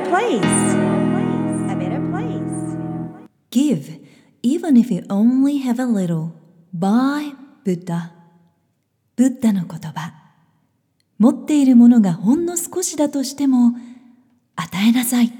[0.00, 0.74] better place.
[1.70, 2.76] A better place.
[3.50, 4.00] Give,
[4.42, 6.32] even if you only have a little.
[6.72, 7.34] by
[7.64, 8.12] Buddha.
[9.16, 10.14] ブッダの言葉。
[11.18, 13.74] 持っているものがほんの少しだとしても、
[14.56, 15.32] 与えなさい。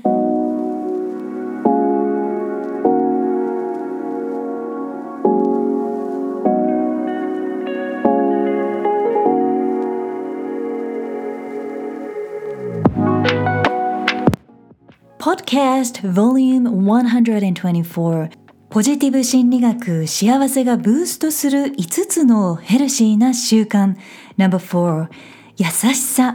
[15.31, 18.31] Podcast Volume 124
[18.69, 23.95] ポジティブ心理学幸せがブーストする5つのヘルシーな習慣。
[24.37, 25.09] No.4
[25.57, 26.35] 優しさ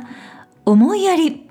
[0.63, 1.49] 思いやり。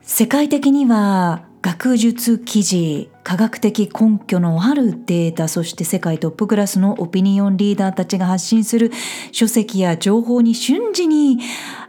[0.00, 8.92] 世界的には学術記事科学的根拠のあるデータそして世界トップクラスのオピニオンリーダーたちが発信する
[9.32, 11.38] 書籍や情報に瞬時に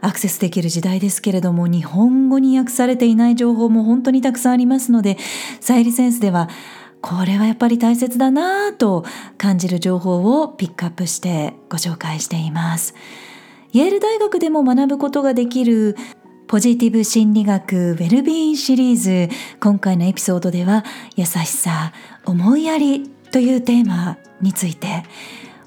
[0.00, 5.18] アクセスできる時代ですけれども日本語に訳されていない情報も本当にたくさんありますので
[5.60, 6.48] サイリセンスでは
[7.02, 9.04] これはやっぱり大切だなぁと
[9.36, 12.94] 感じる情報をピックアップしてご紹介しています。
[13.74, 15.96] イェール大学でも学ぶことができる
[16.48, 19.34] ポジティブ心理学ウェルビーンシリーズ。
[19.58, 20.84] 今回のエピソードでは
[21.16, 21.92] 優しさ
[22.24, 25.02] 思いやりというテーマについて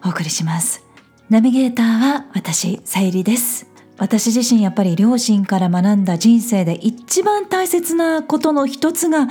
[0.05, 0.81] お送りします。
[1.29, 3.67] ナビゲーターは私さゆりです。
[3.97, 9.27] 私自身やっぱり両親から学んだ人生で一番大切なことの一つが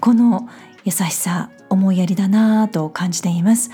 [0.00, 0.50] この
[0.84, 3.70] 優しさ思いやりだなぁと感じています。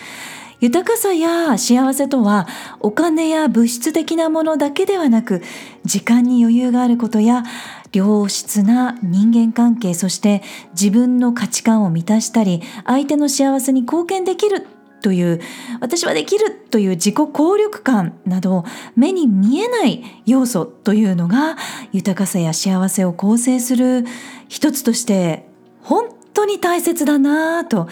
[0.67, 2.49] 豊かさや幸せとは
[2.81, 5.41] お金や物質的なものだけではなく
[5.85, 7.45] 時間に余裕があることや
[7.93, 10.43] 良質な人間関係そして
[10.73, 14.67] 自分の価値観を満たしたり相手の幸せに貢献できる
[15.03, 15.41] という
[15.81, 18.65] 私はできるという自己効力感など
[18.97, 21.57] 目に見えない要素というのが
[21.93, 24.05] 豊かさや幸せを構成する
[24.49, 25.47] 一つとして
[25.85, 27.89] 本当に大切だなぁと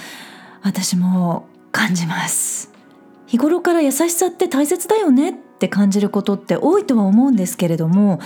[0.63, 2.74] 私も感じます。
[3.27, 8.21] 日頃から優しさって大切だよねって感じることって多いとは思うんですけれども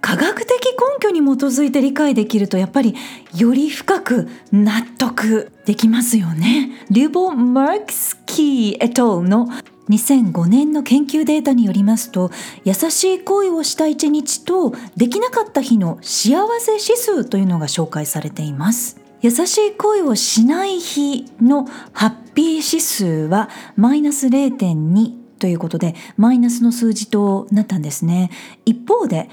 [0.00, 2.94] 科学的根拠に基づいて理解できるとやっぱり
[3.36, 6.70] より深く納得できますよね。
[6.90, 9.48] リュボ・マークスキー・エトーの
[9.90, 12.30] 2005年の研究データによりますと
[12.64, 19.07] 優しい行為をした一日とできなかった日の幸せ指数というのが紹介されています。
[19.20, 28.30] 優しい恋をしない日のハッピー指数はマイナス0.2ということでマイナスの数字となったんですね。
[28.64, 29.28] 一方で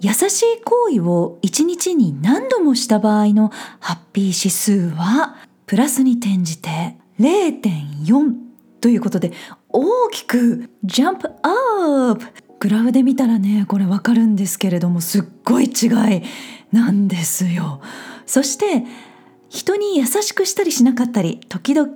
[0.00, 3.50] 優しい行為を1日に何度もした場合の
[3.80, 8.34] ハッピー指数はプラスに転じて0.4
[8.80, 9.32] ということで
[9.70, 12.26] 大きくジャンプアップ。
[12.60, 16.22] グラフで見たらねこれわかるんですけれどもすっごい違い
[16.72, 17.82] なんですよ。
[18.24, 18.84] そして
[19.48, 21.90] 人に優しくしたりしなかったり時々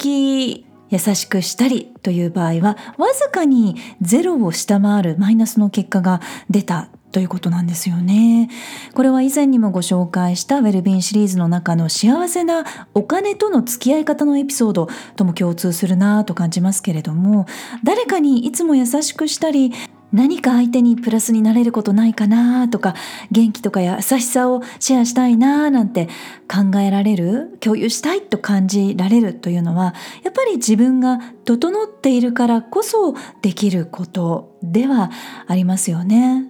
[0.90, 8.50] 優しくしたりという場合はわずかにゼロを下回るマイナスの結果が出たということなんですよね。
[8.94, 12.64] これは以前にもご紹介したウェルビンシリーズの中の幸せな
[12.94, 17.46] お金との付き合い方のエピソードとも共通するなぁと感じますけれども
[17.82, 19.72] 誰かにいつも優しくしたり
[20.12, 22.94] 何か相手にプラスになれることないかなとか
[23.30, 26.08] 元気とか優しさをシェアしたいななんて
[26.48, 35.10] 考えられる共有したいと感じられるというのはやっぱり自分が整っているからこそできることでは
[35.46, 36.46] ありますよね。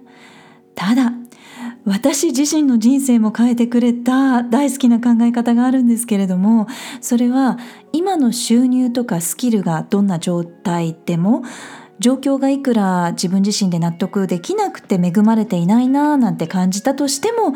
[0.75, 1.11] ただ
[1.85, 6.67] 私自身の人生も変えてくれた大好きな考え方があるんですけれども
[7.01, 7.57] それは
[7.91, 11.43] 今の収入とかスキルがどんな状態でも
[11.99, 17.53] 状況がいくら自分自身で納得できなくて恵まれていないなぁなんて感じたとしても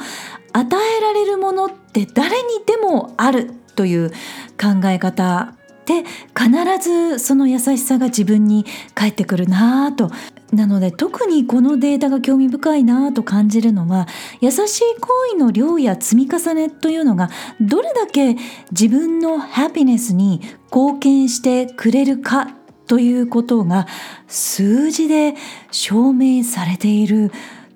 [0.52, 4.12] 与えられるものって誰にでもあるという
[4.60, 5.56] 考え方
[5.86, 6.04] で
[6.38, 6.50] 必
[6.82, 8.66] ずその優しさが自分に
[8.96, 10.12] 返ってくるなぁと
[10.54, 14.08] なので特にこのデータが興味深いなぁと感じるのは
[14.40, 17.30] 優しい行為の量や積み重ねというのが
[17.60, 18.36] どれだけ
[18.72, 20.42] 自分のハピネスに
[20.72, 22.50] 貢献してくれるか
[22.88, 23.88] ということが
[24.28, 25.36] 数字で
[25.72, 27.32] 証明されている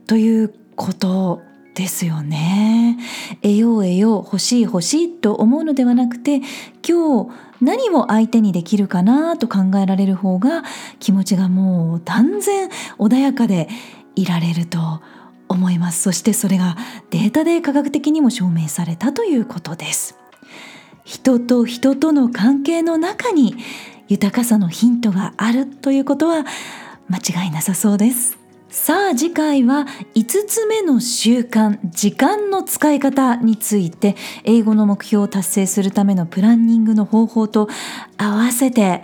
[0.06, 1.42] ということ
[1.74, 2.98] ですよね。
[3.42, 6.42] 得よう得よう欲しい欲しいと思うのではなくて
[6.88, 7.32] 今日
[7.62, 10.64] 何を相手にできるかなと考えられる方が
[11.00, 13.68] 気持ちがもう断然穏やかで
[14.16, 14.80] いられると
[15.50, 16.76] 思いますそしてそれが
[17.10, 20.18] データで科学的にも証明されたということです
[21.04, 23.56] 人と人との関係の中に
[24.08, 26.46] 豊かさのヒントがあるということは
[27.10, 28.38] 間違いなさそうです。
[28.70, 37.70] さあ次回は5つ目の習慣時間の使い方について英語の目標を達成するためのプランニングの方法と
[38.18, 39.04] 合わせて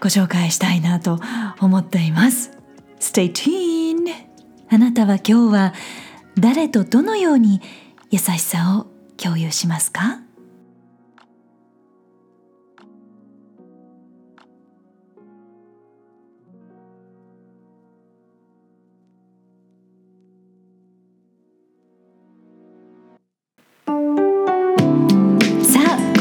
[0.00, 1.20] ご紹介したいなと
[1.60, 2.52] 思っています。
[3.00, 4.10] Stay tuned!
[4.70, 5.74] あなたは今日は
[6.38, 7.60] 誰とどのように
[8.10, 8.86] 優しさを
[9.18, 10.20] 共有しますか？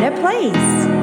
[0.00, 0.93] Better place.